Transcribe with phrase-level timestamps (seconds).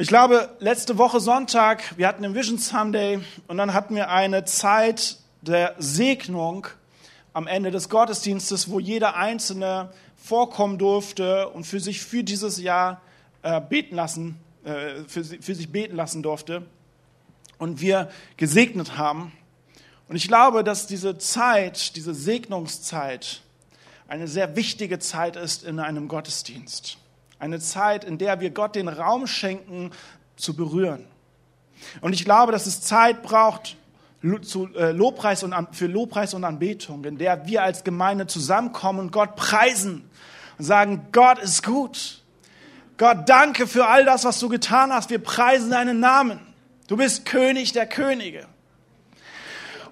[0.00, 4.44] Ich glaube, letzte Woche Sonntag, wir hatten den Vision Sunday und dann hatten wir eine
[4.44, 6.68] Zeit der Segnung
[7.32, 13.00] am Ende des Gottesdienstes, wo jeder Einzelne vorkommen durfte und für sich für dieses Jahr
[13.42, 16.64] äh, beten lassen, äh, für, für sich beten lassen durfte
[17.58, 19.32] und wir gesegnet haben.
[20.08, 23.42] Und ich glaube, dass diese Zeit, diese Segnungszeit,
[24.06, 26.98] eine sehr wichtige Zeit ist in einem Gottesdienst.
[27.38, 29.90] Eine Zeit, in der wir Gott den Raum schenken,
[30.36, 31.04] zu berühren.
[32.00, 33.76] Und ich glaube, dass es Zeit braucht
[34.22, 39.36] äh, Lobpreis und, für Lobpreis und Anbetung, in der wir als Gemeinde zusammenkommen und Gott
[39.36, 40.08] preisen
[40.58, 42.22] und sagen, Gott ist gut.
[42.96, 45.10] Gott, danke für all das, was du getan hast.
[45.10, 46.40] Wir preisen deinen Namen.
[46.88, 48.46] Du bist König der Könige.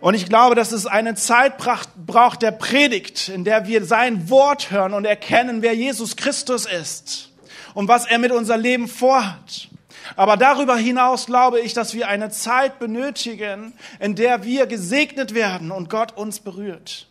[0.01, 4.73] Und ich glaube, dass es eine Zeit braucht der Predigt, in der wir sein Wort
[4.73, 7.31] hören und erkennen, wer Jesus Christus ist
[7.77, 9.69] und was er mit unser Leben vorhat.
[10.17, 15.71] Aber darüber hinaus glaube ich, dass wir eine Zeit benötigen, in der wir gesegnet werden
[15.71, 17.07] und Gott uns berührt.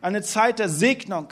[0.00, 1.28] Eine Zeit der Segnung.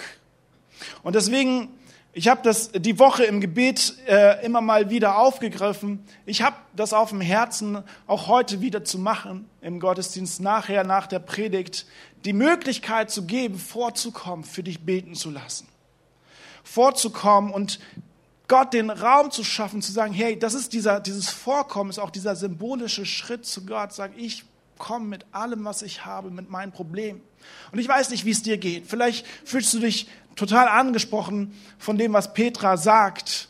[1.03, 1.69] Und deswegen,
[2.13, 6.05] ich habe das die Woche im Gebet äh, immer mal wieder aufgegriffen.
[6.27, 11.07] Ich habe das auf dem Herzen, auch heute wieder zu machen, im Gottesdienst nachher, nach
[11.07, 11.87] der Predigt,
[12.27, 15.69] die Möglichkeit zu geben, vorzukommen, für dich beten zu lassen
[16.65, 17.79] vorzukommen und
[18.47, 22.11] Gott den Raum zu schaffen, zu sagen, hey, das ist dieser, dieses Vorkommen, ist auch
[22.11, 24.45] dieser symbolische Schritt zu Gott, sagen, ich
[24.77, 27.23] komme mit allem, was ich habe, mit meinen Problemen.
[27.73, 28.87] Und ich weiß nicht, wie es dir geht.
[28.87, 33.49] Vielleicht fühlst du dich total angesprochen von dem, was Petra sagt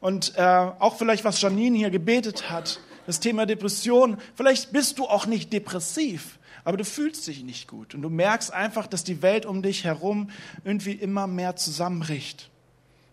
[0.00, 4.18] und äh, auch vielleicht, was Janine hier gebetet hat, das Thema Depression.
[4.34, 8.52] Vielleicht bist du auch nicht depressiv, aber du fühlst dich nicht gut und du merkst
[8.52, 10.30] einfach, dass die Welt um dich herum
[10.64, 12.50] irgendwie immer mehr zusammenbricht.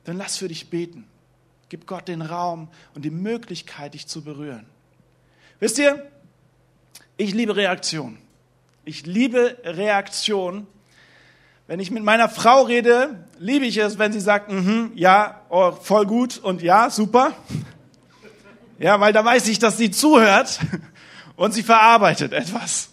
[0.04, 1.06] Dann lass für dich beten.
[1.69, 4.66] Gib Gott den Raum und die Möglichkeit, dich zu berühren.
[5.59, 6.09] Wisst ihr,
[7.17, 8.17] ich liebe Reaktion.
[8.86, 10.67] Ich liebe Reaktion.
[11.67, 15.71] Wenn ich mit meiner Frau rede, liebe ich es, wenn sie sagt, mm ja, oh,
[15.71, 17.33] voll gut und ja, super.
[18.80, 20.59] Ja, weil da weiß ich, dass sie zuhört
[21.36, 22.89] und sie verarbeitet etwas.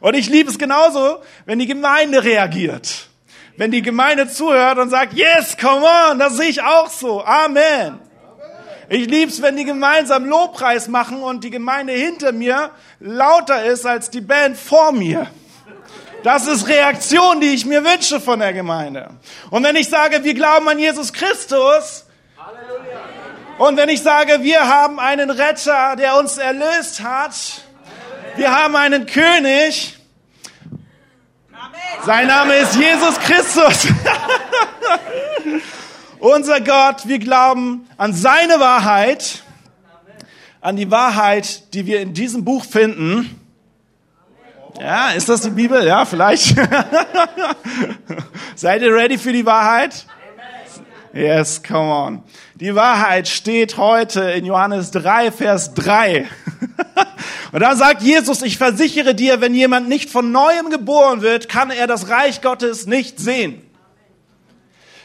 [0.00, 3.08] Und ich liebe es genauso, wenn die Gemeinde reagiert.
[3.56, 7.24] Wenn die Gemeinde zuhört und sagt, yes, come on, das sehe ich auch so.
[7.24, 8.00] Amen.
[8.88, 14.10] Ich lieb's, wenn die gemeinsam Lobpreis machen und die Gemeinde hinter mir lauter ist als
[14.10, 15.26] die Band vor mir.
[16.22, 19.10] Das ist Reaktion, die ich mir wünsche von der Gemeinde.
[19.50, 22.04] Und wenn ich sage, wir glauben an Jesus Christus,
[23.58, 27.34] und wenn ich sage, wir haben einen Retter, der uns erlöst hat,
[28.36, 29.96] wir haben einen König,
[32.04, 33.86] sein Name ist Jesus Christus.
[36.24, 39.42] Unser Gott, wir glauben an seine Wahrheit,
[40.62, 43.38] an die Wahrheit, die wir in diesem Buch finden.
[44.80, 45.86] Ja, ist das die Bibel?
[45.86, 46.56] Ja, vielleicht.
[48.54, 50.06] Seid ihr ready für die Wahrheit?
[51.12, 52.22] Yes, come on.
[52.54, 56.26] Die Wahrheit steht heute in Johannes 3, Vers 3.
[57.52, 61.70] Und da sagt Jesus, ich versichere dir, wenn jemand nicht von neuem geboren wird, kann
[61.70, 63.60] er das Reich Gottes nicht sehen.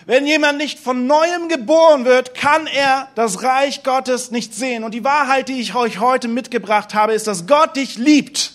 [0.10, 4.84] Wenn jemand nicht von neuem geboren wird, kann er das Reich Gottes nicht sehen.
[4.84, 8.54] Und die Wahrheit, die ich euch heute mitgebracht habe, ist, dass Gott dich liebt.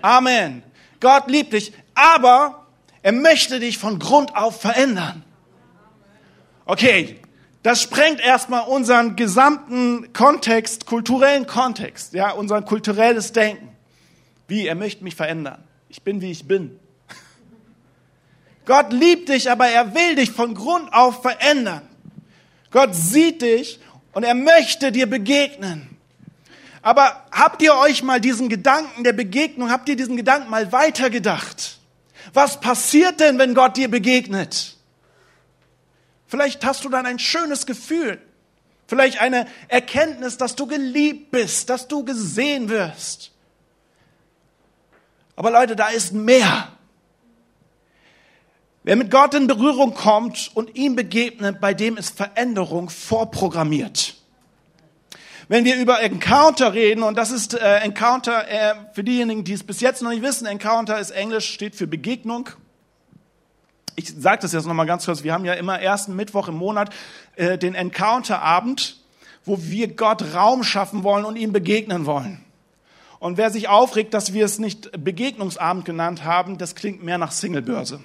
[0.00, 0.62] Amen.
[1.00, 2.64] Gott liebt dich, aber
[3.02, 5.22] er möchte dich von Grund auf verändern.
[6.64, 7.20] Okay,
[7.62, 13.68] das sprengt erstmal unseren gesamten Kontext, kulturellen Kontext, ja, unser kulturelles Denken.
[14.48, 15.62] Wie, er möchte mich verändern.
[15.90, 16.80] Ich bin, wie ich bin.
[18.66, 21.82] Gott liebt dich, aber er will dich von Grund auf verändern.
[22.70, 23.78] Gott sieht dich
[24.12, 25.94] und er möchte dir begegnen.
[26.82, 31.78] Aber habt ihr euch mal diesen Gedanken der Begegnung, habt ihr diesen Gedanken mal weitergedacht?
[32.32, 34.76] Was passiert denn, wenn Gott dir begegnet?
[36.26, 38.20] Vielleicht hast du dann ein schönes Gefühl.
[38.86, 43.30] Vielleicht eine Erkenntnis, dass du geliebt bist, dass du gesehen wirst.
[45.36, 46.68] Aber Leute, da ist mehr.
[48.86, 54.14] Wer mit Gott in Berührung kommt und ihm begegnet, bei dem ist Veränderung vorprogrammiert.
[55.48, 59.64] Wenn wir über Encounter reden, und das ist äh, Encounter, äh, für diejenigen, die es
[59.64, 62.50] bis jetzt noch nicht wissen, Encounter ist Englisch, steht für Begegnung.
[63.96, 66.90] Ich sage das jetzt nochmal ganz kurz, wir haben ja immer ersten Mittwoch im Monat
[67.36, 69.00] äh, den Encounter-Abend,
[69.46, 72.44] wo wir Gott Raum schaffen wollen und ihm begegnen wollen.
[73.18, 77.32] Und wer sich aufregt, dass wir es nicht Begegnungsabend genannt haben, das klingt mehr nach
[77.32, 78.00] Singlebörse.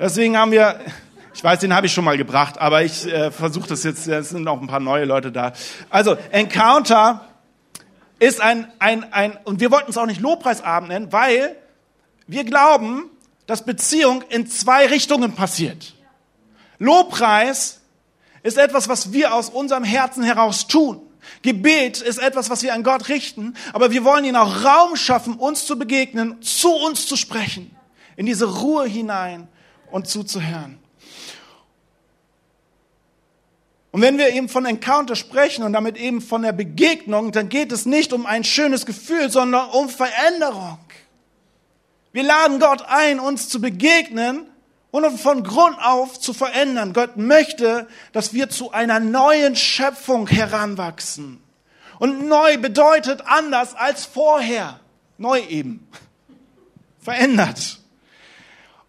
[0.00, 0.80] Deswegen haben wir,
[1.34, 4.30] Ich weiß, den habe ich schon mal gebracht, aber ich äh, versuche das jetzt, es
[4.30, 5.52] sind noch ein paar neue Leute da.
[5.90, 7.26] Also, Encounter
[8.18, 11.54] ist ein, ein, ein, und wir wollten es auch nicht Lobpreisabend nennen, weil
[12.26, 13.10] wir glauben,
[13.46, 15.94] dass Beziehung in zwei Richtungen passiert.
[16.78, 17.80] Lobpreis
[18.42, 21.00] ist etwas, was wir aus unserem Herzen heraus tun.
[21.42, 25.34] Gebet ist etwas, was wir an Gott richten, aber wir wollen ihn auch Raum schaffen,
[25.34, 27.76] uns zu begegnen, zu uns zu sprechen,
[28.16, 29.46] in diese Ruhe hinein
[29.90, 30.78] und zuzuhören.
[33.92, 37.72] Und wenn wir eben von Encounter sprechen und damit eben von der Begegnung, dann geht
[37.72, 40.78] es nicht um ein schönes Gefühl, sondern um Veränderung.
[42.12, 44.46] Wir laden Gott ein, uns zu begegnen
[44.90, 46.92] und von Grund auf zu verändern.
[46.92, 51.42] Gott möchte, dass wir zu einer neuen Schöpfung heranwachsen.
[51.98, 54.80] Und neu bedeutet anders als vorher.
[55.18, 55.86] Neu eben.
[57.00, 57.80] Verändert.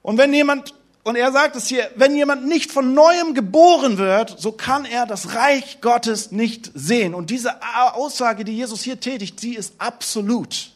[0.02, 4.40] Und wenn jemand und er sagt es hier, wenn jemand nicht von neuem geboren wird,
[4.40, 7.16] so kann er das Reich Gottes nicht sehen.
[7.16, 7.60] Und diese
[7.94, 10.72] Aussage, die Jesus hier tätigt, sie ist absolut.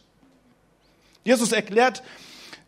[1.24, 2.02] Jesus erklärt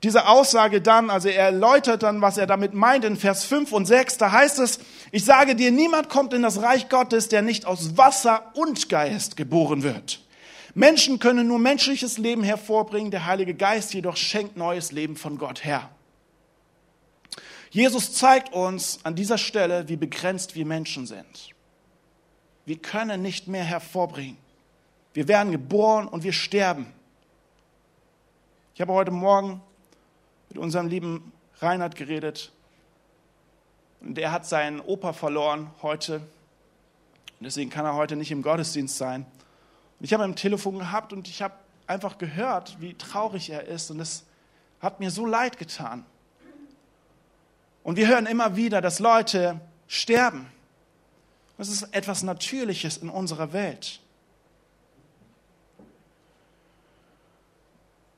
[0.04, 3.86] diese Aussage dann, also er erläutert dann, was er damit meint in Vers 5 und
[3.88, 4.18] 6.
[4.18, 4.80] Da heißt es,
[5.12, 9.38] ich sage dir, niemand kommt in das Reich Gottes, der nicht aus Wasser und Geist
[9.38, 10.22] geboren wird.
[10.76, 15.66] Menschen können nur menschliches Leben hervorbringen, der Heilige Geist jedoch schenkt neues Leben von Gott
[15.66, 15.90] her.
[17.78, 21.54] Jesus zeigt uns an dieser Stelle, wie begrenzt wir Menschen sind.
[22.66, 24.36] Wir können nicht mehr hervorbringen.
[25.14, 26.92] Wir werden geboren und wir sterben.
[28.74, 29.62] Ich habe heute Morgen
[30.50, 32.52] mit unserem lieben Reinhard geredet
[34.02, 36.16] und er hat seinen Opa verloren heute.
[36.16, 39.24] Und deswegen kann er heute nicht im Gottesdienst sein.
[40.00, 41.54] Und ich habe ihn am Telefon gehabt und ich habe
[41.86, 44.24] einfach gehört, wie traurig er ist und es
[44.82, 46.08] hat mir so leid getan.
[47.88, 50.46] Und wir hören immer wieder, dass Leute sterben.
[51.58, 54.02] Das ist etwas Natürliches in unserer Welt.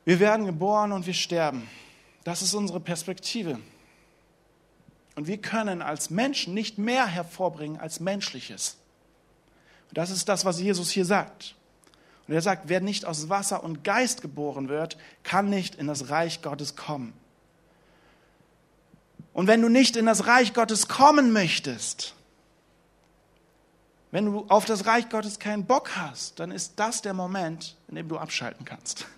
[0.06, 1.69] Wir werden geboren und wir sterben.
[2.24, 3.60] Das ist unsere Perspektive.
[5.13, 8.75] Und wir können als Menschen nicht mehr hervorbringen als Menschliches.
[9.89, 11.54] Und das ist das, was Jesus hier sagt.
[12.27, 16.10] Und er sagt, wer nicht aus Wasser und Geist geboren wird, kann nicht in das
[16.10, 17.13] Reich Gottes kommen.
[19.34, 22.14] Und wenn du nicht in das Reich Gottes kommen möchtest,
[24.12, 27.96] wenn du auf das Reich Gottes keinen Bock hast, dann ist das der Moment, in
[27.96, 29.06] dem du abschalten kannst.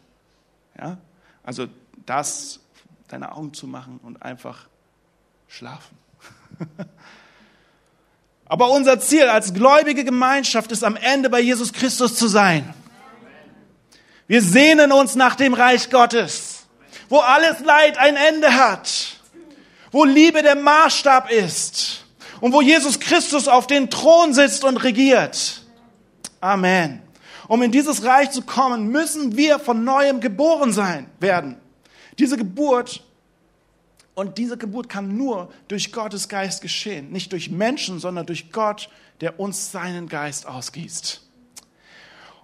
[0.79, 0.97] Ja?
[1.43, 1.67] Also
[2.05, 2.61] das,
[3.09, 4.67] deine Augen zu machen und einfach
[5.49, 5.97] schlafen.
[8.45, 12.73] Aber unser Ziel als gläubige Gemeinschaft ist am Ende bei Jesus Christus zu sein.
[14.27, 16.65] Wir sehnen uns nach dem Reich Gottes,
[17.09, 19.20] wo alles Leid ein Ende hat
[19.91, 22.05] wo Liebe der Maßstab ist
[22.39, 25.63] und wo Jesus Christus auf den Thron sitzt und regiert.
[26.39, 27.01] Amen.
[27.47, 31.57] Um in dieses Reich zu kommen, müssen wir von neuem geboren sein werden.
[32.17, 33.03] Diese Geburt
[34.15, 38.89] und diese Geburt kann nur durch Gottes Geist geschehen, nicht durch Menschen, sondern durch Gott,
[39.19, 41.21] der uns seinen Geist ausgießt.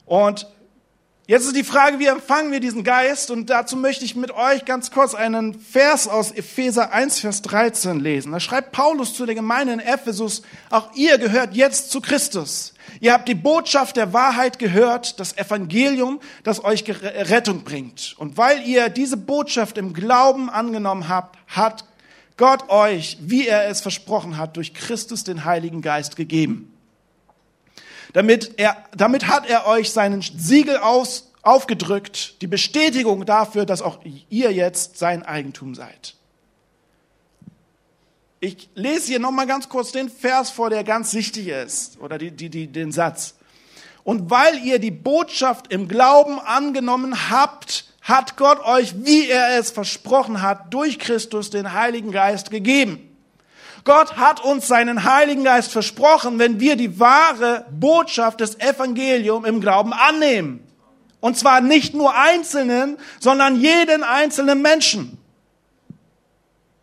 [0.05, 0.47] Und
[1.29, 3.31] Jetzt ist die Frage, wie empfangen wir diesen Geist?
[3.31, 7.99] Und dazu möchte ich mit euch ganz kurz einen Vers aus Epheser 1, Vers 13
[7.99, 8.31] lesen.
[8.31, 12.73] Da schreibt Paulus zu der Gemeinde in Ephesus, auch ihr gehört jetzt zu Christus.
[13.01, 18.15] Ihr habt die Botschaft der Wahrheit gehört, das Evangelium, das euch Rettung bringt.
[18.17, 21.83] Und weil ihr diese Botschaft im Glauben angenommen habt, hat
[22.37, 26.71] Gott euch, wie er es versprochen hat, durch Christus den Heiligen Geist gegeben
[28.13, 33.99] damit, er, damit hat er euch seinen Siegel aus, aufgedrückt, die Bestätigung dafür, dass auch
[34.29, 36.15] ihr jetzt sein Eigentum seid.
[38.39, 42.31] Ich lese hier nochmal ganz kurz den Vers vor, der ganz wichtig ist, oder die,
[42.31, 43.35] die, die, den Satz.
[44.03, 49.71] Und weil ihr die Botschaft im Glauben angenommen habt, hat Gott euch, wie er es
[49.71, 53.06] versprochen hat, durch Christus den Heiligen Geist gegeben.
[53.87, 59.61] Gott hat uns seinen Heiligen Geist versprochen, wenn wir die wahre Botschaft des Evangeliums im
[59.61, 60.61] Glauben annehmen.
[61.21, 65.17] Und zwar nicht nur Einzelnen, sondern jeden einzelnen Menschen.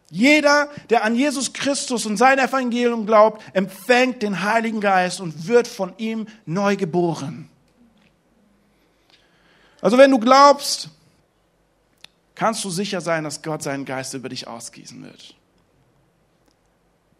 [0.08, 5.68] Jeder, der an Jesus Christus und sein Evangelium glaubt, empfängt den Heiligen Geist und wird
[5.68, 7.50] von ihm neu geboren.
[9.82, 10.88] Also wenn du glaubst,
[12.34, 15.34] kannst du sicher sein, dass Gott seinen Geist über dich ausgießen wird.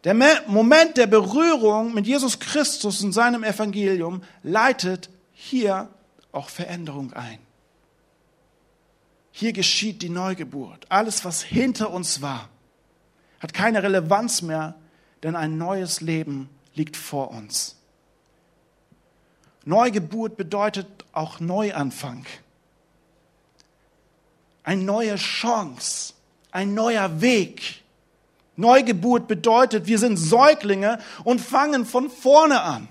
[0.05, 0.15] Der
[0.47, 5.89] Moment der Berührung mit Jesus Christus und seinem Evangelium leitet hier
[6.31, 7.39] auch Veränderung ein.
[9.33, 10.87] Hier geschieht die Neugeburt.
[10.91, 12.51] Alles, was hinter uns war,
[13.41, 14.75] hat keine Relevanz mehr,
[15.23, 17.77] denn ein neues Leben liegt vor uns.
[19.65, 22.27] Neugeburt bedeutet auch Neuanfang.
[24.63, 26.13] Eine neue Chance,
[26.51, 27.83] ein neuer Weg.
[28.57, 32.89] Neugeburt bedeutet, wir sind Säuglinge und fangen von vorne an.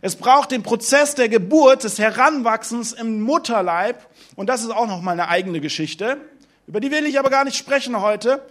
[0.00, 4.06] Es braucht den Prozess der Geburt, des Heranwachsens im Mutterleib.
[4.36, 6.18] Und das ist auch noch mal eine eigene Geschichte.
[6.66, 8.42] Über die will ich aber gar nicht sprechen heute.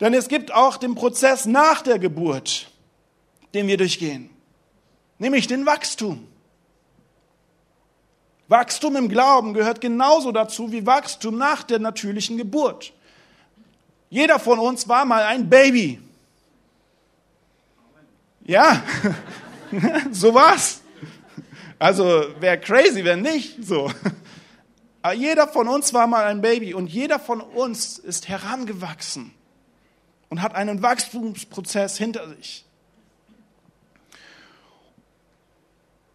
[0.00, 2.70] Denn es gibt auch den Prozess nach der Geburt,
[3.54, 4.28] den wir durchgehen.
[5.18, 6.28] Nämlich den Wachstum.
[8.48, 12.92] Wachstum im Glauben gehört genauso dazu wie Wachstum nach der natürlichen Geburt.
[14.08, 16.00] Jeder von uns war mal ein Baby.
[18.44, 18.82] Ja,
[20.12, 20.80] so war's.
[21.78, 23.90] Also wäre crazy, wenn nicht so.
[25.02, 29.34] Aber jeder von uns war mal ein Baby und jeder von uns ist herangewachsen
[30.30, 32.64] und hat einen Wachstumsprozess hinter sich.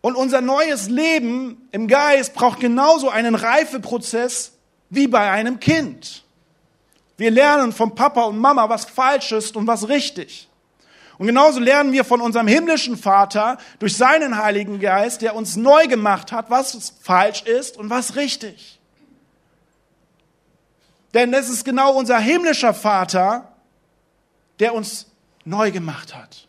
[0.01, 4.53] Und unser neues Leben im Geist braucht genauso einen Reifeprozess
[4.89, 6.23] wie bei einem Kind.
[7.21, 10.49] Wir lernen von Papa und Mama, was falsch ist und was richtig.
[11.19, 15.85] Und genauso lernen wir von unserem himmlischen Vater durch seinen Heiligen Geist, der uns neu
[15.85, 18.79] gemacht hat, was falsch ist und was richtig.
[21.13, 23.53] Denn es ist genau unser himmlischer Vater,
[24.59, 25.05] der uns
[25.45, 26.47] neu gemacht hat.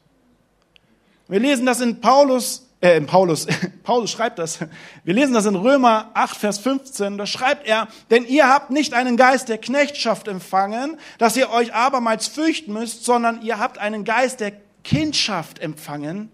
[1.28, 3.46] Wir lesen das in Paulus, äh, Paulus,
[3.84, 4.58] Paulus schreibt das.
[5.04, 7.16] Wir lesen das in Römer 8, Vers 15.
[7.16, 11.72] Da schreibt er, denn ihr habt nicht einen Geist der Knechtschaft empfangen, dass ihr euch
[11.72, 16.28] abermals fürchten müsst, sondern ihr habt einen Geist der Kindschaft empfangen,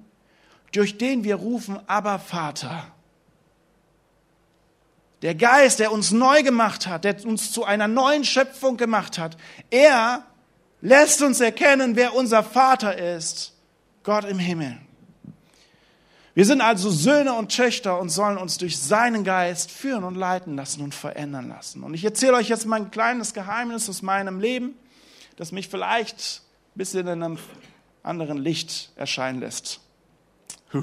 [0.72, 2.86] durch den wir rufen, aber Vater.
[5.20, 9.36] Der Geist, der uns neu gemacht hat, der uns zu einer neuen Schöpfung gemacht hat,
[9.68, 10.24] er
[10.80, 13.52] lässt uns erkennen, wer unser Vater ist,
[14.02, 14.78] Gott im Himmel.
[16.38, 20.54] Wir sind also Söhne und Töchter und sollen uns durch seinen Geist führen und leiten
[20.54, 21.82] lassen und verändern lassen.
[21.82, 24.76] Und ich erzähle euch jetzt mein kleines Geheimnis aus meinem Leben,
[25.34, 26.44] das mich vielleicht
[26.76, 27.38] ein bisschen in einem
[28.04, 29.80] anderen Licht erscheinen lässt.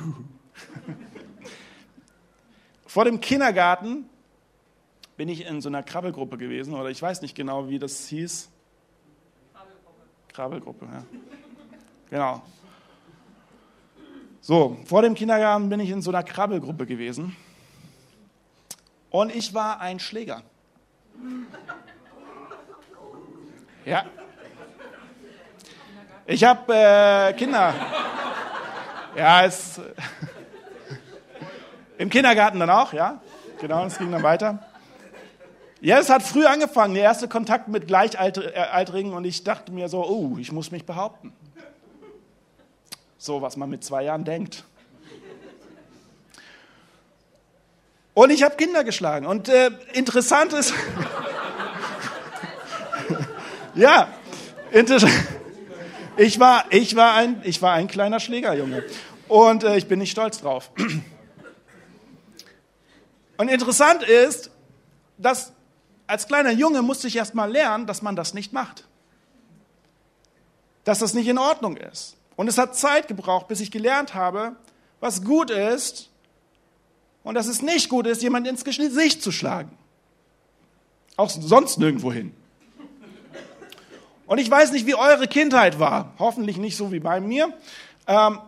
[2.86, 4.10] Vor dem Kindergarten
[5.16, 8.50] bin ich in so einer Krabbelgruppe gewesen, oder ich weiß nicht genau, wie das hieß.
[9.54, 10.02] Krabbelgruppe.
[10.34, 11.06] Krabbelgruppe, ja.
[12.10, 12.42] Genau.
[14.48, 17.36] So, vor dem Kindergarten bin ich in so einer Krabbelgruppe gewesen.
[19.10, 20.44] Und ich war ein Schläger.
[23.88, 24.06] Ja,
[26.28, 27.74] ich habe äh, Kinder.
[29.18, 29.82] Ja, es,
[31.98, 33.22] im Kindergarten dann auch, ja.
[33.60, 34.60] Genau, es ging dann weiter.
[35.82, 40.06] Ja, es hat früh angefangen, der erste Kontakt mit Gleichaltrigen und ich dachte mir so,
[40.06, 41.34] oh, ich muss mich behaupten.
[43.18, 44.64] So, was man mit zwei Jahren denkt.
[48.14, 49.26] Und ich habe Kinder geschlagen.
[49.26, 50.74] Und äh, interessant ist,
[53.76, 54.08] ja,
[54.72, 55.14] interessant.
[56.18, 58.86] Ich war, ich war, ein, ich war ein kleiner Schlägerjunge
[59.28, 60.72] und äh, ich bin nicht stolz drauf.
[63.38, 64.50] Und interessant ist,
[65.18, 65.52] dass
[66.08, 68.86] als kleiner Junge musste ich erst mal lernen, dass man das nicht macht.
[70.86, 72.16] Dass das nicht in Ordnung ist.
[72.36, 74.56] Und es hat Zeit gebraucht, bis ich gelernt habe,
[75.00, 76.10] was gut ist
[77.24, 79.78] und dass es nicht gut ist, jemand ins Gesicht zu schlagen.
[81.16, 82.34] Auch sonst nirgendwo hin.
[84.28, 86.14] Und ich weiß nicht, wie eure Kindheit war.
[86.20, 87.54] Hoffentlich nicht so wie bei mir.
[88.08, 88.40] Ähm,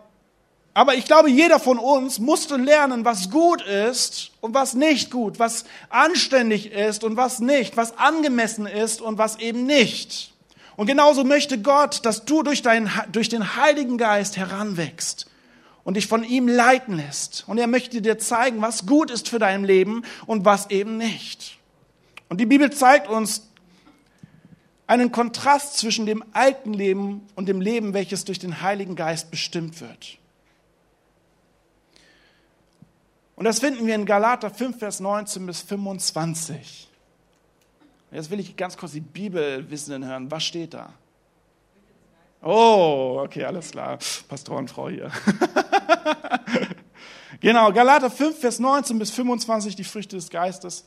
[0.74, 5.38] aber ich glaube, jeder von uns musste lernen, was gut ist und was nicht gut,
[5.38, 10.32] was anständig ist und was nicht, was angemessen ist und was eben nicht.
[10.78, 15.28] Und genauso möchte Gott, dass du durch, dein, durch den Heiligen Geist heranwächst
[15.82, 17.42] und dich von ihm leiten lässt.
[17.48, 21.58] Und er möchte dir zeigen, was gut ist für dein Leben und was eben nicht.
[22.28, 23.48] Und die Bibel zeigt uns,
[24.86, 29.80] einen Kontrast zwischen dem alten Leben und dem Leben, welches durch den Heiligen Geist bestimmt
[29.80, 30.18] wird.
[33.34, 36.87] Und das finden wir in Galater 5, Vers 19 bis 25.
[38.10, 40.30] Jetzt will ich ganz kurz die Bibelwissenden hören.
[40.30, 40.92] Was steht da?
[42.42, 43.98] Oh, okay, alles klar.
[44.28, 45.10] Pastorenfrau hier.
[47.40, 50.84] genau, Galater 5, Vers 19 bis 25, die Früchte des Geistes.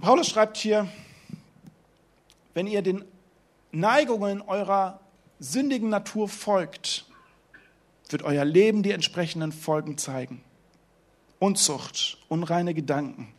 [0.00, 0.88] Paulus schreibt hier,
[2.54, 3.04] wenn ihr den
[3.72, 5.00] Neigungen eurer
[5.38, 7.06] sündigen Natur folgt,
[8.08, 10.42] wird euer Leben die entsprechenden Folgen zeigen.
[11.38, 13.32] Unzucht, unreine Gedanken,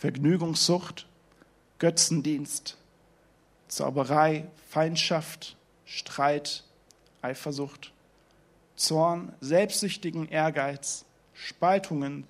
[0.00, 1.06] Vergnügungssucht,
[1.78, 2.78] Götzendienst,
[3.68, 6.64] Zauberei, Feindschaft, Streit,
[7.20, 7.92] Eifersucht,
[8.76, 11.04] Zorn, selbstsüchtigen Ehrgeiz,
[11.34, 12.26] Spaltungen,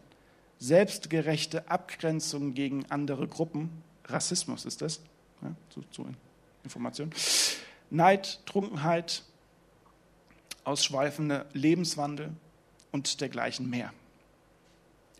[0.58, 5.00] selbstgerechte Abgrenzung gegen andere Gruppen, Rassismus ist das,
[5.40, 6.08] ja, zu, zu
[6.64, 7.12] Information,
[7.88, 9.22] Neid, Trunkenheit,
[10.64, 12.32] ausschweifende Lebenswandel
[12.90, 13.92] und dergleichen mehr.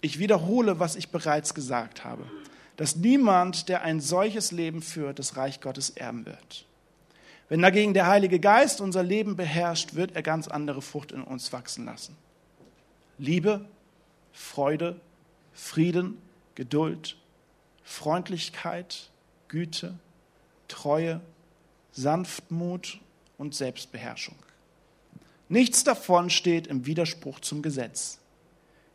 [0.00, 2.24] Ich wiederhole, was ich bereits gesagt habe,
[2.76, 6.64] dass niemand, der ein solches Leben führt, das Reich Gottes erben wird.
[7.50, 11.52] Wenn dagegen der Heilige Geist unser Leben beherrscht, wird er ganz andere Frucht in uns
[11.52, 12.16] wachsen lassen.
[13.18, 13.68] Liebe,
[14.32, 15.00] Freude,
[15.52, 16.16] Frieden,
[16.54, 17.16] Geduld,
[17.82, 19.10] Freundlichkeit,
[19.48, 19.98] Güte,
[20.68, 21.20] Treue,
[21.92, 23.00] Sanftmut
[23.36, 24.36] und Selbstbeherrschung.
[25.48, 28.20] Nichts davon steht im Widerspruch zum Gesetz.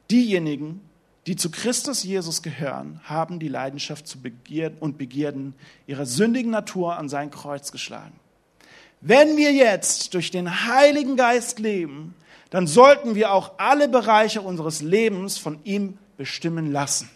[0.09, 0.79] Diejenigen,
[1.27, 5.55] die zu Christus Jesus gehören, haben die Leidenschaft zu Begierden und Begierden
[5.87, 8.19] ihrer sündigen Natur an sein Kreuz geschlagen.
[9.01, 12.15] Wenn wir jetzt durch den Heiligen Geist leben,
[12.51, 17.09] dann sollten wir auch alle Bereiche unseres Lebens von ihm bestimmen lassen.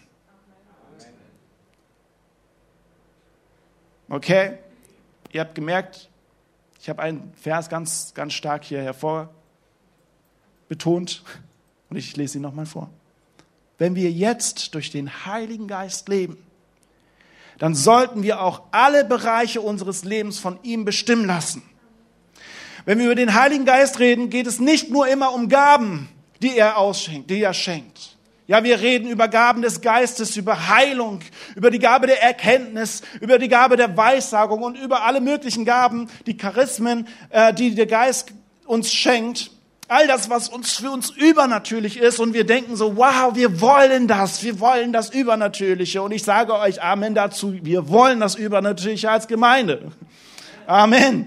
[4.08, 4.58] Okay?
[5.32, 6.10] Ihr habt gemerkt,
[6.80, 9.30] ich habe einen Vers ganz, ganz stark hier hervor
[10.68, 11.22] betont
[11.88, 12.90] und ich lese ihn nochmal vor.
[13.80, 16.36] Wenn wir jetzt durch den Heiligen Geist leben,
[17.58, 21.62] dann sollten wir auch alle Bereiche unseres Lebens von ihm bestimmen lassen.
[22.84, 26.10] Wenn wir über den Heiligen Geist reden, geht es nicht nur immer um Gaben,
[26.42, 28.18] die er ausschenkt, die er schenkt.
[28.46, 31.20] Ja, wir reden über Gaben des Geistes, über Heilung,
[31.56, 36.10] über die Gabe der Erkenntnis, über die Gabe der Weissagung und über alle möglichen Gaben,
[36.26, 38.34] die Charismen, äh, die der Geist
[38.66, 39.50] uns schenkt.
[39.90, 44.06] All das, was uns für uns übernatürlich ist und wir denken so, wow, wir wollen
[44.06, 46.00] das, wir wollen das Übernatürliche.
[46.00, 49.90] Und ich sage euch Amen dazu, wir wollen das Übernatürliche als Gemeinde.
[50.68, 51.26] Amen.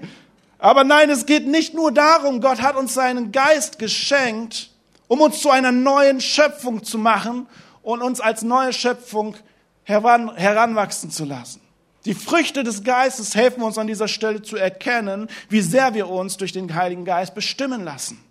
[0.60, 4.70] Aber nein, es geht nicht nur darum, Gott hat uns seinen Geist geschenkt,
[5.10, 7.48] um uns zu einer neuen Schöpfung zu machen
[7.82, 9.36] und uns als neue Schöpfung
[9.84, 11.60] heran, heranwachsen zu lassen.
[12.06, 16.38] Die Früchte des Geistes helfen uns an dieser Stelle zu erkennen, wie sehr wir uns
[16.38, 18.23] durch den Heiligen Geist bestimmen lassen.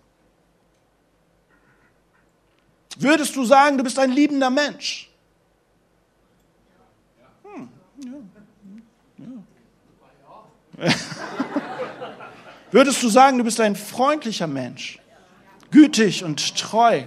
[2.97, 5.11] Würdest du sagen, du bist ein liebender Mensch?
[7.43, 7.69] Hm,
[9.17, 9.25] ja,
[10.77, 10.89] ja.
[12.71, 14.99] Würdest du sagen, du bist ein freundlicher Mensch?
[15.73, 17.03] gütig und treu,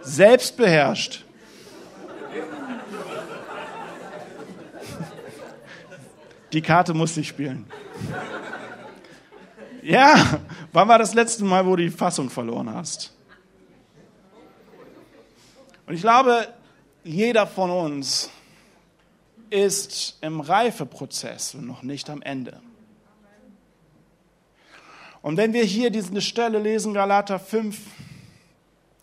[0.00, 1.22] selbstbeherrscht.
[6.52, 7.66] Die Karte muss ich spielen.
[9.82, 10.40] Ja,
[10.72, 13.12] wann war das letzte Mal, wo du die Fassung verloren hast?
[15.86, 16.48] Und ich glaube,
[17.02, 18.30] jeder von uns
[19.50, 22.60] ist im Reifeprozess und noch nicht am Ende.
[25.20, 27.78] Und wenn wir hier diese Stelle lesen, Galater 5,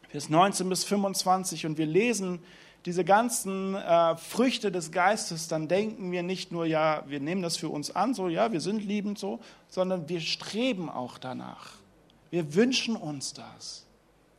[0.10, 2.40] Vers 19 bis 25, und wir lesen
[2.86, 7.58] diese ganzen äh, Früchte des Geistes, dann denken wir nicht nur, ja, wir nehmen das
[7.58, 11.74] für uns an, so, ja, wir sind liebend so, sondern wir streben auch danach.
[12.32, 13.86] Wir wünschen uns das.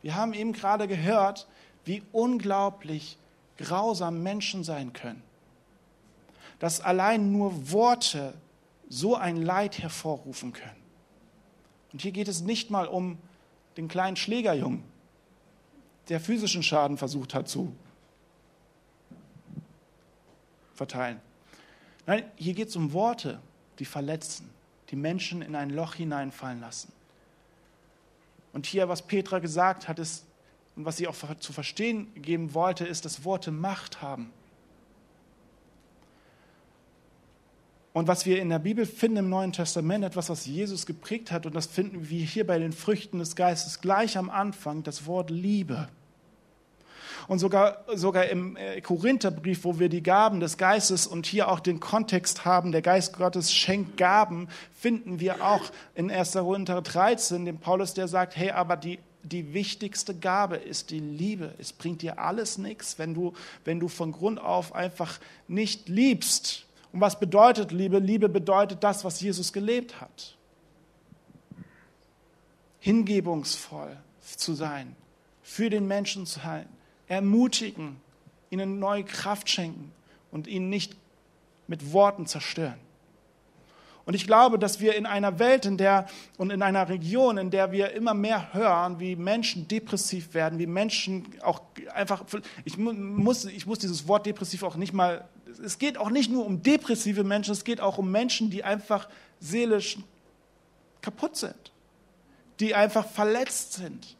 [0.01, 1.47] Wir haben eben gerade gehört,
[1.85, 3.17] wie unglaublich
[3.57, 5.21] grausam Menschen sein können.
[6.59, 8.33] Dass allein nur Worte
[8.89, 10.81] so ein Leid hervorrufen können.
[11.91, 13.17] Und hier geht es nicht mal um
[13.77, 14.83] den kleinen Schlägerjungen,
[16.09, 17.75] der physischen Schaden versucht hat zu
[20.73, 21.21] verteilen.
[22.05, 23.39] Nein, hier geht es um Worte,
[23.79, 24.49] die verletzen,
[24.89, 26.91] die Menschen in ein Loch hineinfallen lassen.
[28.51, 30.25] Und hier, was Petra gesagt hat, ist,
[30.75, 34.31] und was sie auch zu verstehen geben wollte, ist, dass Worte Macht haben.
[37.93, 41.45] Und was wir in der Bibel finden im Neuen Testament, etwas, was Jesus geprägt hat,
[41.45, 45.29] und das finden wir hier bei den Früchten des Geistes gleich am Anfang, das Wort
[45.29, 45.87] Liebe.
[47.27, 51.59] Und sogar, sogar im äh, Korintherbrief, wo wir die Gaben des Geistes und hier auch
[51.59, 56.33] den Kontext haben, der Geist Gottes schenkt Gaben, finden wir auch in 1.
[56.33, 61.53] Korinther 13 den Paulus, der sagt, hey, aber die, die wichtigste Gabe ist die Liebe.
[61.57, 63.33] Es bringt dir alles nichts, wenn du,
[63.63, 66.65] wenn du von Grund auf einfach nicht liebst.
[66.91, 67.99] Und was bedeutet Liebe?
[67.99, 70.37] Liebe bedeutet das, was Jesus gelebt hat.
[72.79, 74.95] Hingebungsvoll zu sein,
[75.41, 76.67] für den Menschen zu sein,
[77.07, 78.01] ermutigen,
[78.49, 79.91] ihnen neue Kraft schenken
[80.31, 80.95] und ihn nicht
[81.67, 82.79] mit Worten zerstören.
[84.05, 87.51] Und ich glaube, dass wir in einer Welt in der, und in einer Region, in
[87.51, 91.61] der wir immer mehr hören, wie Menschen depressiv werden, wie Menschen auch
[91.93, 92.23] einfach,
[92.65, 95.25] ich muss, ich muss dieses Wort depressiv auch nicht mal
[95.63, 99.07] es geht auch nicht nur um depressive Menschen, es geht auch um Menschen, die einfach
[99.39, 99.97] seelisch
[101.01, 101.71] kaputt sind,
[102.59, 104.17] die einfach verletzt sind.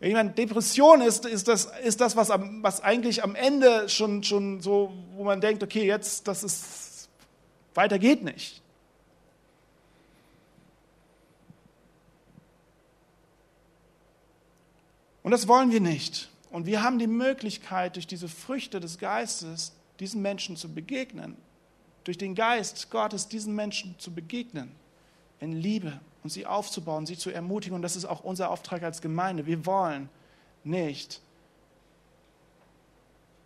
[0.00, 4.22] Ich meine, Depression ist, ist das, ist das was, am, was eigentlich am Ende schon,
[4.22, 6.93] schon so, wo man denkt, okay, jetzt, das ist,
[7.74, 8.62] weiter geht nicht.
[15.22, 16.28] Und das wollen wir nicht.
[16.50, 21.36] Und wir haben die Möglichkeit, durch diese Früchte des Geistes diesen Menschen zu begegnen.
[22.04, 24.70] Durch den Geist Gottes diesen Menschen zu begegnen.
[25.40, 27.74] In Liebe und sie aufzubauen, sie zu ermutigen.
[27.74, 29.46] Und das ist auch unser Auftrag als Gemeinde.
[29.46, 30.10] Wir wollen
[30.62, 31.20] nicht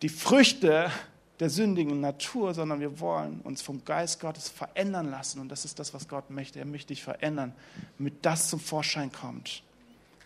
[0.02, 0.90] die Früchte
[1.40, 5.40] der sündigen Natur, sondern wir wollen uns vom Geist Gottes verändern lassen.
[5.40, 6.58] Und das ist das, was Gott möchte.
[6.58, 7.54] Er möchte dich verändern,
[7.96, 9.62] damit das zum Vorschein kommt.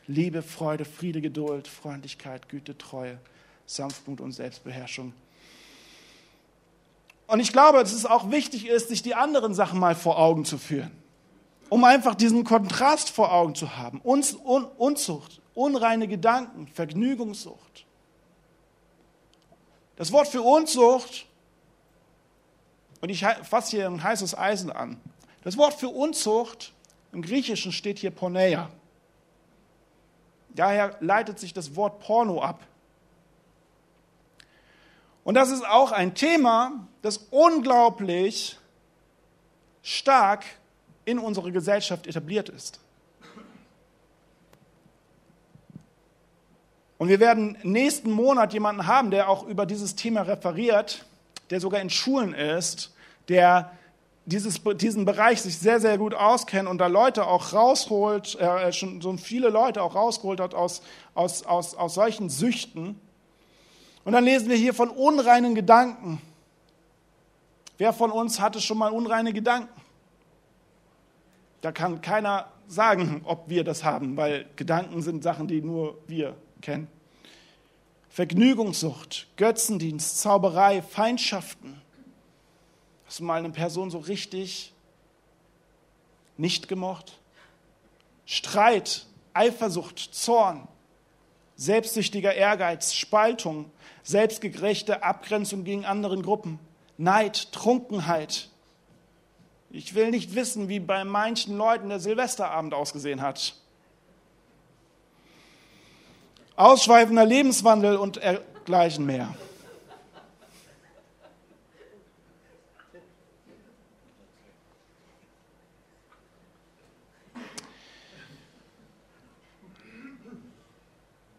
[0.06, 3.18] Liebe, Freude, Friede, Geduld, Freundlichkeit, Güte, Treue,
[3.66, 5.12] Sanftmut und Selbstbeherrschung.
[7.26, 10.44] Und ich glaube, dass es auch wichtig ist, sich die anderen Sachen mal vor Augen
[10.44, 10.90] zu führen,
[11.68, 14.00] um einfach diesen Kontrast vor Augen zu haben.
[14.00, 17.86] Unzucht, unreine Gedanken, Vergnügungssucht.
[19.96, 21.26] Das Wort für Unzucht,
[23.00, 25.00] und ich fasse hier ein heißes Eisen an,
[25.44, 26.72] das Wort für Unzucht
[27.12, 28.70] im Griechischen steht hier Porneia.
[30.50, 32.60] Daher leitet sich das Wort Porno ab.
[35.24, 38.58] Und das ist auch ein Thema, das unglaublich
[39.82, 40.44] stark
[41.04, 42.80] in unserer Gesellschaft etabliert ist.
[47.02, 51.04] Und wir werden nächsten Monat jemanden haben, der auch über dieses Thema referiert,
[51.50, 52.94] der sogar in Schulen ist,
[53.28, 53.72] der
[54.24, 59.00] dieses, diesen Bereich sich sehr, sehr gut auskennt und da Leute auch rausholt, äh, schon
[59.00, 60.80] so viele Leute auch rausgeholt hat aus,
[61.12, 63.00] aus, aus, aus solchen Süchten.
[64.04, 66.22] Und dann lesen wir hier von unreinen Gedanken.
[67.78, 69.80] Wer von uns hatte schon mal unreine Gedanken?
[71.62, 76.36] Da kann keiner sagen, ob wir das haben, weil Gedanken sind Sachen, die nur wir
[76.62, 76.88] kennen.
[78.08, 81.82] Vergnügungssucht, Götzendienst, Zauberei, Feindschaften,
[83.12, 84.72] Hast du mal eine Person so richtig
[86.38, 87.20] nicht gemocht?
[88.24, 90.66] Streit, Eifersucht, Zorn,
[91.54, 93.70] selbstsüchtiger Ehrgeiz, Spaltung,
[94.02, 96.58] selbstgerechte Abgrenzung gegen anderen Gruppen,
[96.96, 98.48] Neid, Trunkenheit.
[99.68, 103.56] Ich will nicht wissen, wie bei manchen Leuten der Silvesterabend ausgesehen hat.
[106.56, 109.34] Ausschweifender Lebenswandel und dergleichen mehr.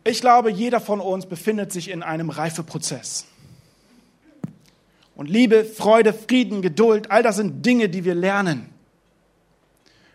[0.06, 3.26] Ich glaube, jeder von uns befindet sich in einem Reifeprozess.
[5.16, 8.70] Und Liebe, Freude, Frieden, Geduld, all das sind Dinge, die wir lernen,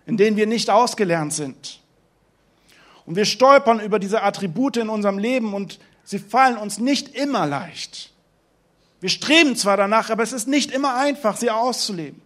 [0.06, 1.80] in denen wir nicht ausgelernt sind.
[3.08, 7.46] Und wir stolpern über diese Attribute in unserem Leben und sie fallen uns nicht immer
[7.46, 8.12] leicht.
[9.00, 12.20] Wir streben zwar danach, aber es ist nicht immer einfach, sie auszuleben.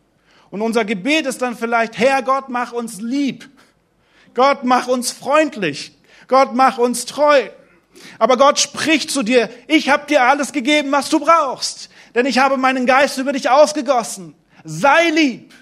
[0.50, 3.48] Und unser Gebet ist dann vielleicht, Herr Gott, mach uns lieb.
[4.34, 5.96] Gott, mach uns freundlich.
[6.26, 7.50] Gott, mach uns treu.
[8.18, 12.38] Aber Gott spricht zu dir, ich habe dir alles gegeben, was du brauchst, denn ich
[12.38, 14.34] habe meinen Geist über dich ausgegossen.
[14.64, 15.54] Sei lieb,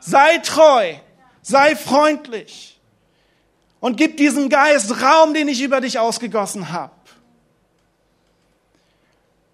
[0.00, 0.96] sei treu,
[1.40, 2.75] sei freundlich
[3.80, 6.92] und gib diesem Geist Raum, den ich über dich ausgegossen habe,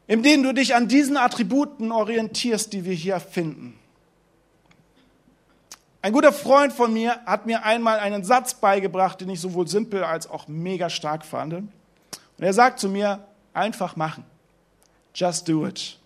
[0.06, 3.78] indem du dich an diesen Attributen orientierst, die wir hier finden.
[6.00, 10.02] Ein guter Freund von mir hat mir einmal einen Satz beigebracht, den ich sowohl simpel
[10.02, 11.54] als auch mega stark fand.
[11.54, 11.70] Und
[12.38, 14.24] er sagt zu mir, einfach machen.
[15.14, 15.98] Just do it.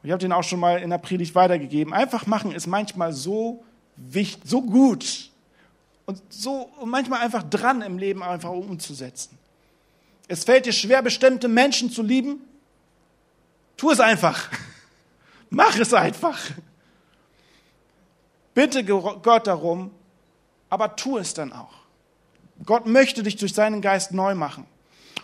[0.00, 1.92] Und ich habe den auch schon mal in der Predigt weitergegeben.
[1.92, 3.64] Einfach machen ist manchmal so
[3.96, 5.29] wichtig, so gut
[6.10, 9.38] und so manchmal einfach dran im Leben einfach umzusetzen.
[10.26, 12.40] Es fällt dir schwer, bestimmte Menschen zu lieben.
[13.76, 14.50] Tu es einfach.
[15.50, 16.38] Mach es einfach.
[18.54, 19.92] Bitte Gott darum,
[20.68, 21.74] aber tu es dann auch.
[22.66, 24.66] Gott möchte dich durch seinen Geist neu machen.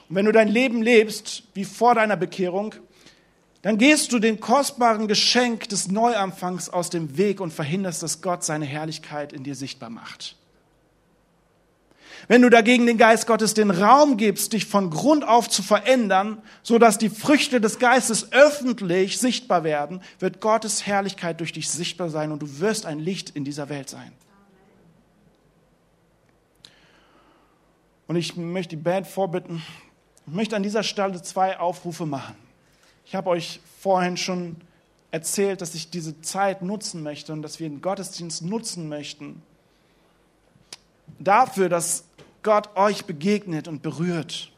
[0.08, 2.76] Und wenn du dein Leben lebst wie vor deiner Bekehrung,
[3.62, 8.44] dann gehst du den kostbaren Geschenk des Neuanfangs aus dem Weg und verhinderst, dass Gott
[8.44, 10.35] seine Herrlichkeit in dir sichtbar macht.
[12.28, 16.42] Wenn du dagegen den Geist Gottes den Raum gibst, dich von Grund auf zu verändern,
[16.62, 22.10] so dass die Früchte des Geistes öffentlich sichtbar werden, wird Gottes Herrlichkeit durch dich sichtbar
[22.10, 24.12] sein und du wirst ein Licht in dieser Welt sein.
[28.08, 29.62] Und ich möchte die Band vorbitten,
[30.26, 32.34] ich möchte an dieser Stelle zwei Aufrufe machen.
[33.04, 34.56] Ich habe euch vorhin schon
[35.12, 39.42] erzählt, dass ich diese Zeit nutzen möchte und dass wir den Gottesdienst nutzen möchten.
[41.20, 42.05] Dafür, dass
[42.46, 44.52] Gott euch begegnet und berührt.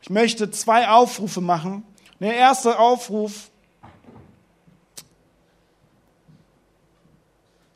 [0.00, 1.84] Ich möchte zwei Aufrufe machen.
[2.20, 3.50] Der erste Aufruf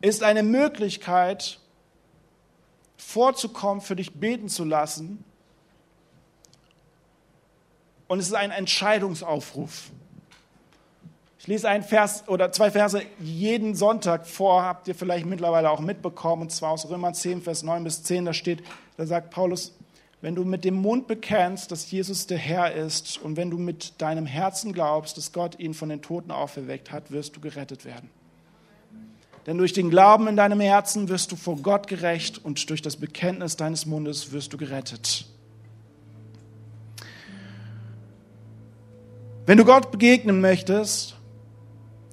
[0.01, 1.61] ist eine Möglichkeit,
[2.97, 5.23] vorzukommen, für dich beten zu lassen.
[8.09, 9.91] Und es ist ein Entscheidungsaufruf.
[11.47, 15.79] Ich lese einen Vers oder zwei Verse jeden Sonntag vor, habt ihr vielleicht mittlerweile auch
[15.79, 18.65] mitbekommen, und zwar aus Römer 10, Vers 9 bis 10, da steht,
[18.97, 19.73] da sagt Paulus,
[20.21, 24.01] wenn du mit dem Mund bekennst, dass Jesus der Herr ist und wenn du mit
[24.03, 28.11] deinem Herzen glaubst, dass Gott ihn von den Toten auferweckt hat, wirst du gerettet werden.
[29.47, 32.97] Denn durch den Glauben in deinem Herzen wirst du vor Gott gerecht und durch das
[32.97, 35.27] Bekenntnis deines Mundes wirst du gerettet.
[39.47, 41.16] Wenn du Gott begegnen möchtest,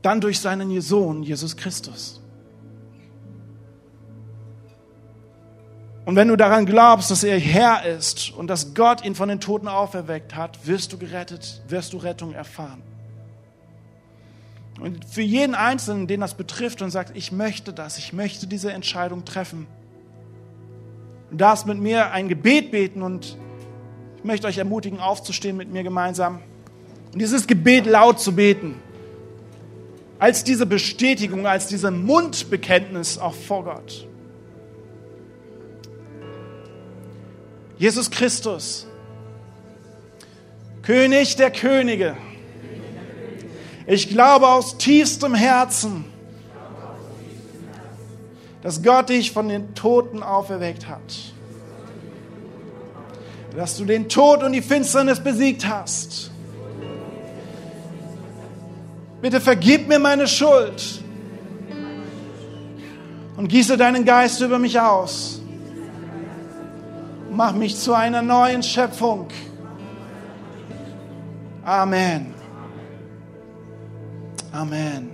[0.04, 2.22] dann durch seinen Sohn, Jesus Christus.
[6.06, 9.40] Und wenn du daran glaubst, dass er Herr ist und dass Gott ihn von den
[9.40, 12.84] Toten auferweckt hat, wirst du gerettet, wirst du Rettung erfahren.
[14.82, 18.74] Und für jeden Einzelnen, den das betrifft und sagt, ich möchte das, ich möchte diese
[18.74, 19.68] Entscheidung treffen,
[21.32, 23.38] du darfst mit mir ein Gebet beten und
[24.18, 26.42] ich möchte euch ermutigen, aufzustehen mit mir gemeinsam
[27.14, 28.76] und dieses Gebet laut zu beten
[30.24, 34.08] als diese Bestätigung, als diese Mundbekenntnis auch vor Gott.
[37.78, 38.88] Jesus Christus,
[40.82, 42.16] König der Könige,
[43.86, 46.06] ich glaube aus tiefstem Herzen,
[48.62, 51.34] dass Gott dich von den Toten auferweckt hat.
[53.58, 56.32] Dass du den Tod und die Finsternis besiegt hast
[59.24, 61.02] Bitte vergib mir meine Schuld
[63.38, 65.42] und gieße deinen Geist über mich aus.
[67.32, 69.30] Mach mich zu einer neuen Schöpfung.
[71.64, 72.34] Amen.
[74.52, 75.10] Amen.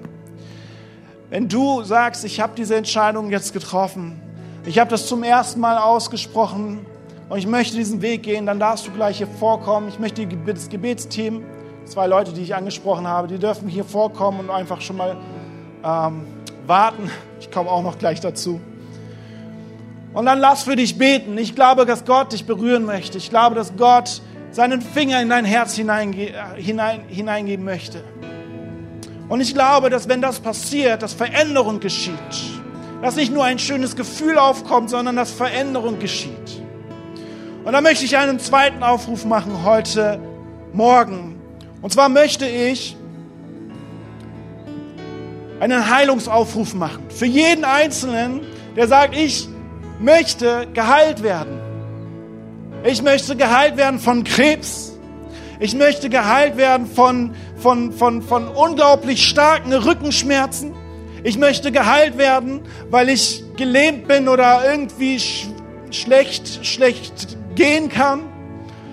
[1.29, 4.19] Wenn du sagst, ich habe diese Entscheidung jetzt getroffen,
[4.65, 6.83] ich habe das zum ersten Mal ausgesprochen
[7.29, 9.87] und ich möchte diesen Weg gehen, dann darfst du gleich hier vorkommen.
[9.87, 11.45] Ich möchte das Gebetsteam
[11.89, 15.17] zwei Leute, die ich angesprochen habe, die dürfen hier vorkommen und einfach schon mal
[15.83, 16.27] ähm,
[16.65, 17.09] warten.
[17.39, 18.61] Ich komme auch noch gleich dazu.
[20.13, 21.37] Und dann lass für dich beten.
[21.37, 23.17] Ich glaube, dass Gott dich berühren möchte.
[23.17, 24.21] Ich glaube, dass Gott
[24.51, 28.03] seinen Finger in dein Herz hineinge hinein, hineingeben möchte.
[29.27, 32.15] Und ich glaube, dass wenn das passiert, dass Veränderung geschieht.
[33.01, 36.61] Dass nicht nur ein schönes Gefühl aufkommt, sondern dass Veränderung geschieht.
[37.63, 40.19] Und da möchte ich einen zweiten Aufruf machen heute
[40.73, 41.38] Morgen.
[41.81, 42.95] Und zwar möchte ich
[45.59, 47.03] einen Heilungsaufruf machen.
[47.09, 48.41] Für jeden Einzelnen,
[48.75, 49.47] der sagt, ich
[49.99, 51.59] möchte geheilt werden.
[52.83, 54.97] Ich möchte geheilt werden von Krebs.
[55.59, 60.73] Ich möchte geheilt werden von, von, von, von unglaublich starken Rückenschmerzen.
[61.23, 65.47] Ich möchte geheilt werden, weil ich gelähmt bin oder irgendwie sch
[65.91, 68.21] schlecht, schlecht gehen kann.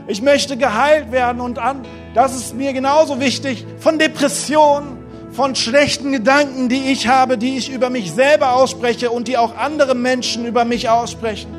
[0.09, 1.85] Ich möchte geheilt werden und an,
[2.17, 4.97] das ist mir genauso wichtig, von Depressionen,
[5.33, 9.55] von schlechten Gedanken, die ich habe, die ich über mich selber ausspreche und die auch
[9.55, 11.55] andere Menschen über mich aussprechen.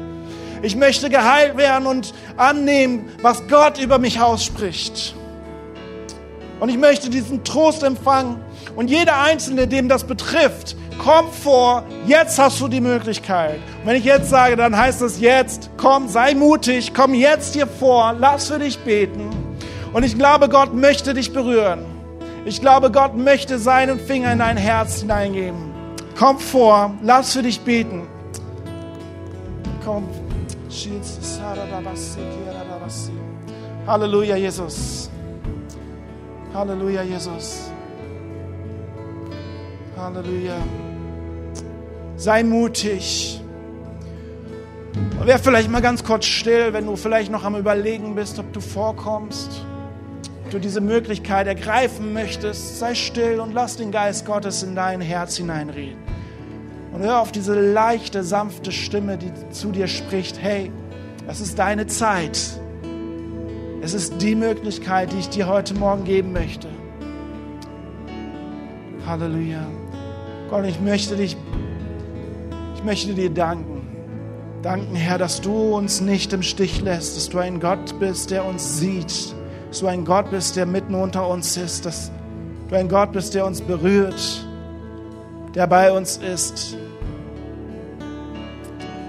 [0.64, 5.14] Ich möchte geheilt werden und annehmen, was Gott über mich ausspricht.
[6.60, 8.40] Und ich möchte diesen Trost empfangen.
[8.76, 13.60] Und jeder Einzelne, dem das betrifft, komm vor, jetzt hast du die Möglichkeit.
[13.82, 17.68] Und wenn ich jetzt sage, dann heißt es jetzt, komm, sei mutig, komm jetzt hier
[17.68, 19.47] vor, lass für dich beten.
[19.94, 21.86] Und ich glaube, Gott möchte dich berühren.
[22.46, 25.74] Ich glaube, Gott möchte seinen Finger in dein Herz hineingeben.
[26.18, 28.08] Komm vor, lass für dich beten.
[29.84, 30.08] Komm.
[33.86, 35.10] Halleluja, Jesus.
[36.54, 37.70] Halleluja, Jesus.
[39.98, 40.58] Halleluja.
[42.16, 43.42] Sei mutig.
[45.20, 48.52] Und wer vielleicht mal ganz kurz still, wenn du vielleicht noch am Überlegen bist, ob
[48.54, 49.66] du vorkommst
[50.50, 55.38] du diese Möglichkeit ergreifen möchtest, sei still und lass den Geist Gottes in dein Herz
[55.38, 55.98] hineinreden.
[56.94, 60.72] Und hör auf diese leichte, sanfte Stimme, die zu dir spricht, hey,
[61.28, 62.40] das ist deine Zeit.
[63.82, 66.68] Es ist die Möglichkeit, die ich dir heute Morgen geben möchte.
[69.06, 69.66] Halleluja.
[70.50, 71.38] Gott, ich möchte dich,
[72.76, 73.88] ich möchte dir danken.
[74.64, 78.44] Danken, Herr, dass du uns nicht im Stich lässt, dass du ein Gott bist, der
[78.44, 79.36] uns sieht,
[79.70, 82.12] dass du ein Gott bist, der mitten unter uns ist, dass
[82.70, 84.46] du ein Gott bist, der uns berührt,
[85.56, 86.78] der bei uns ist,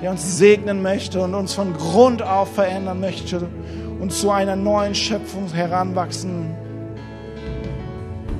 [0.02, 3.48] der uns segnen möchte und uns von Grund auf verändern möchte
[4.00, 6.54] und zu einer neuen Schöpfung heranwachsen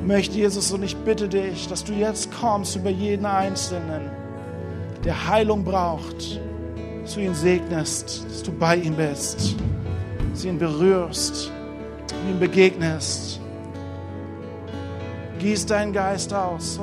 [0.07, 0.73] möchte, Jesus.
[0.73, 4.11] Und ich bitte dich, dass du jetzt kommst über jeden Einzelnen,
[5.05, 6.41] der Heilung braucht,
[7.03, 9.57] dass du ihn segnest, dass du bei ihm bist,
[10.33, 11.53] dass du ihn berührst,
[12.29, 13.41] ihm begegnest.
[15.39, 16.79] Gieß deinen Geist aus,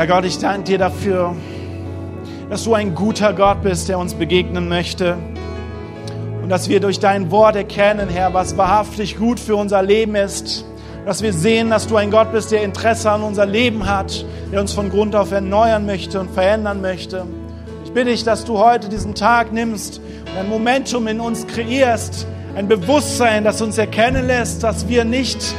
[0.00, 1.36] Ja, Gott, ich danke dir dafür,
[2.48, 5.18] dass du ein guter Gott bist, der uns begegnen möchte.
[6.42, 10.64] Und dass wir durch dein Wort erkennen, Herr, was wahrhaftig gut für unser Leben ist.
[11.04, 14.62] Dass wir sehen, dass du ein Gott bist, der Interesse an unser Leben hat, der
[14.62, 17.26] uns von Grund auf erneuern möchte und verändern möchte.
[17.84, 22.26] Ich bitte dich, dass du heute diesen Tag nimmst und ein Momentum in uns kreierst,
[22.56, 25.54] ein Bewusstsein, das uns erkennen lässt, dass wir nicht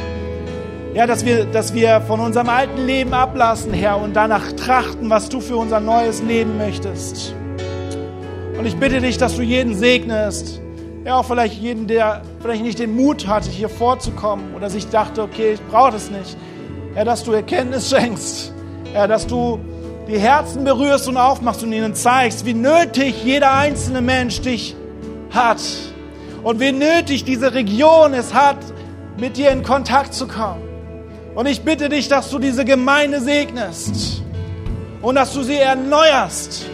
[0.94, 5.28] ja, dass wir, dass wir von unserem alten Leben ablassen, Herr, und danach trachten, was
[5.30, 7.34] du für unser neues Leben möchtest.
[8.58, 10.60] Und ich bitte dich, dass du jeden segnest.
[11.04, 15.22] Ja, auch vielleicht jeden, der vielleicht nicht den Mut hatte, hier vorzukommen oder sich dachte,
[15.22, 16.36] okay, ich brauche das nicht.
[16.94, 18.52] Ja, dass du Erkenntnis schenkst.
[18.92, 19.58] Ja, dass du
[20.08, 24.76] die Herzen berührst und aufmachst und ihnen zeigst, wie nötig jeder einzelne Mensch dich
[25.30, 25.62] hat.
[26.42, 28.58] Und wie nötig diese Region es hat,
[29.16, 30.71] mit dir in Kontakt zu kommen.
[31.34, 34.22] Und ich bitte dich, dass du diese Gemeinde segnest
[35.00, 36.66] und dass du sie erneuerst.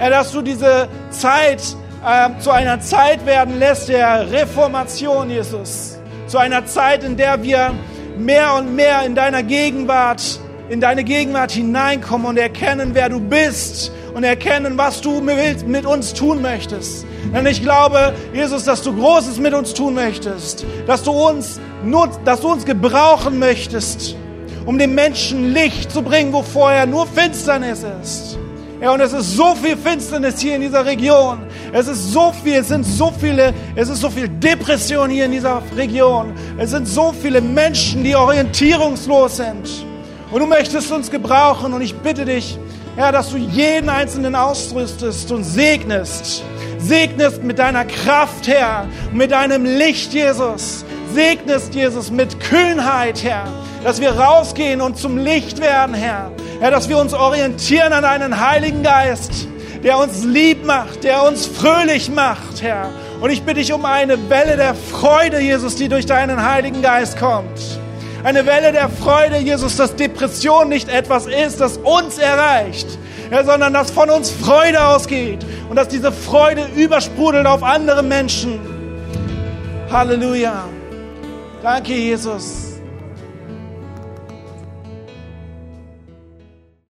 [0.00, 1.62] Ja, dass du diese Zeit
[2.04, 5.98] äh, zu einer Zeit werden lässt der Reformation, Jesus.
[6.26, 7.72] Zu einer Zeit, in der wir
[8.18, 13.92] mehr und mehr in deiner Gegenwart, in deine Gegenwart hineinkommen und erkennen, wer du bist
[14.14, 17.06] und erkennen, was du mit uns tun möchtest.
[17.32, 22.20] Denn ich glaube, Jesus, dass du Großes mit uns tun möchtest, dass du uns, nutzt,
[22.24, 24.16] dass du uns gebrauchen möchtest,
[24.66, 28.38] um den Menschen Licht zu bringen, wo vorher nur Finsternis ist.
[28.82, 31.46] Ja, und es ist so viel Finsternis hier in dieser Region.
[31.72, 35.30] Es ist so viel, es sind so viele, es ist so viel Depression hier in
[35.30, 36.32] dieser Region.
[36.58, 39.86] Es sind so viele Menschen, die orientierungslos sind.
[40.32, 42.58] Und du möchtest uns gebrauchen und ich bitte dich,
[42.94, 46.42] Herr, dass du jeden Einzelnen ausrüstest und segnest.
[46.78, 50.84] Segnest mit deiner Kraft, Herr, mit deinem Licht, Jesus.
[51.14, 53.44] Segnest, Jesus, mit Kühnheit, Herr.
[53.82, 56.32] Dass wir rausgehen und zum Licht werden, Herr.
[56.60, 59.48] Herr, dass wir uns orientieren an deinen Heiligen Geist,
[59.82, 62.90] der uns lieb macht, der uns fröhlich macht, Herr.
[63.20, 67.18] Und ich bitte dich um eine Welle der Freude, Jesus, die durch deinen Heiligen Geist
[67.18, 67.81] kommt.
[68.24, 72.86] Eine Welle der Freude, Jesus, dass Depression nicht etwas ist, das uns erreicht,
[73.32, 78.60] ja, sondern dass von uns Freude ausgeht und dass diese Freude übersprudelt auf andere Menschen.
[79.90, 80.68] Halleluja.
[81.62, 82.71] Danke, Jesus.